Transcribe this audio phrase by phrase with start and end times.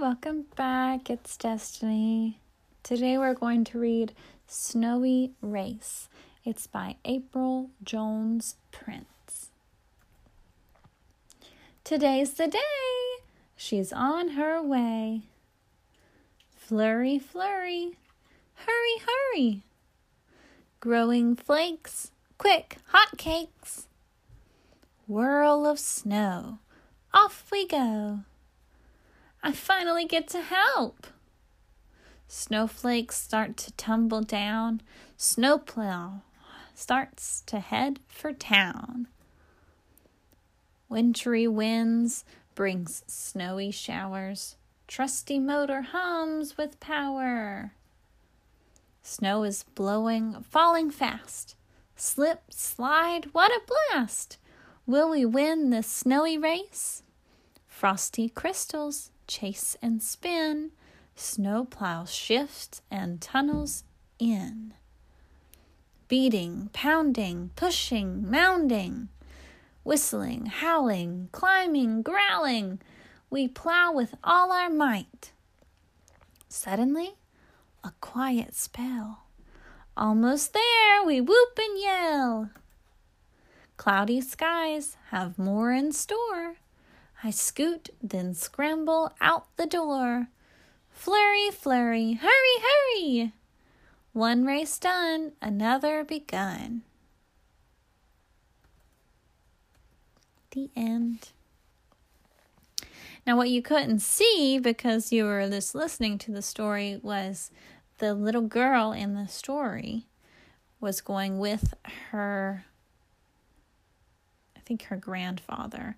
[0.00, 1.10] welcome back.
[1.10, 2.40] It's Destiny.
[2.82, 4.14] Today we're going to read
[4.46, 6.08] Snowy Race.
[6.44, 9.50] It's by April Jones Prince.
[11.84, 13.24] Today's the day.
[13.56, 15.22] She's on her way.
[16.56, 17.92] Flurry, flurry.
[18.54, 19.62] Hurry, hurry.
[20.80, 22.10] Growing flakes.
[22.38, 23.86] Quick, hot cakes.
[25.06, 26.58] Whirl of snow.
[27.12, 28.20] Off we go.
[29.46, 31.06] I finally get to help.
[32.26, 34.80] Snowflakes start to tumble down.
[35.16, 36.22] Snowplow
[36.74, 39.06] starts to head for town.
[40.88, 42.24] Wintry winds
[42.56, 44.56] brings snowy showers.
[44.88, 47.70] Trusty motor hums with power.
[49.00, 51.54] Snow is blowing, falling fast.
[51.94, 53.60] Slip, slide, what a
[53.92, 54.38] blast!
[54.88, 57.04] Will we win this snowy race?
[57.68, 60.72] Frosty crystals chase and spin,
[61.14, 63.84] snow plows shift and tunnels
[64.18, 64.74] in.
[66.08, 69.08] Beating, pounding, pushing, mounding,
[69.82, 72.80] whistling, howling, climbing, growling,
[73.30, 75.32] we plow with all our might.
[76.48, 77.14] Suddenly,
[77.82, 79.24] a quiet spell.
[79.96, 82.50] Almost there, we whoop and yell.
[83.76, 86.56] Cloudy skies have more in store.
[87.22, 90.28] I scoot, then scramble out the door.
[90.90, 93.32] Flurry, flurry, hurry, hurry!
[94.12, 96.82] One race done, another begun.
[100.52, 101.30] The end.
[103.26, 107.50] Now, what you couldn't see because you were just listening to the story was
[107.98, 110.06] the little girl in the story
[110.80, 111.74] was going with
[112.10, 112.64] her,
[114.56, 115.96] I think her grandfather,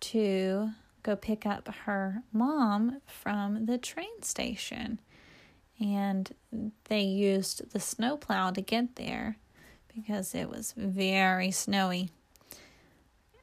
[0.00, 0.70] to
[1.02, 4.98] go pick up her mom from the train station.
[5.78, 6.34] And
[6.84, 9.36] they used the snowplow to get there
[9.94, 12.10] because it was very snowy.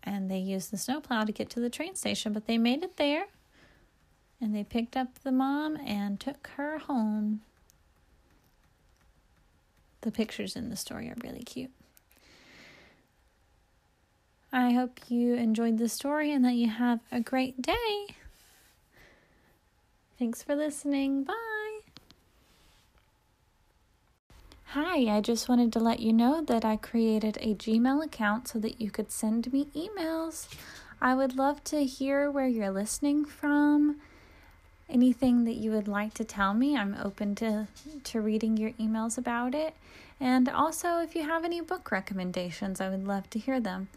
[0.03, 2.97] And they used the snowplow to get to the train station, but they made it
[2.97, 3.25] there.
[4.39, 7.41] And they picked up the mom and took her home.
[10.01, 11.71] The pictures in the story are really cute.
[14.51, 18.07] I hope you enjoyed the story and that you have a great day.
[20.17, 21.23] Thanks for listening.
[21.23, 21.33] Bye.
[24.71, 28.59] Hi, I just wanted to let you know that I created a Gmail account so
[28.59, 30.47] that you could send me emails.
[31.01, 34.01] I would love to hear where you're listening from.
[34.89, 37.67] Anything that you would like to tell me, I'm open to,
[38.05, 39.75] to reading your emails about it.
[40.19, 43.89] And also, if you have any book recommendations, I would love to hear them.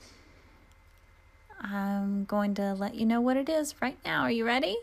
[2.30, 4.22] Going to let you know what it is right now.
[4.22, 4.76] Are you ready?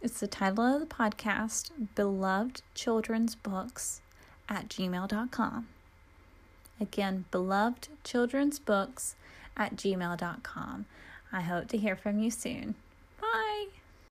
[0.00, 4.00] It's the title of the podcast Beloved Children's Books
[4.48, 5.68] at gmail.com.
[6.80, 9.14] Again, beloved children's books
[9.56, 10.86] at gmail.com.
[11.32, 12.74] I hope to hear from you soon.